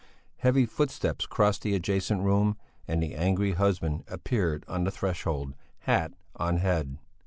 Heavy 0.37 0.65
footsteps 0.65 1.27
crossed 1.27 1.61
the 1.61 1.75
adjacent 1.75 2.23
room 2.23 2.57
and 2.87 3.03
the 3.03 3.13
angry 3.13 3.51
husband 3.51 4.03
appeared 4.07 4.65
on 4.67 4.83
the 4.83 4.89
threshold, 4.89 5.53
hat 5.81 6.11
on 6.35 6.57
head. 6.57 6.97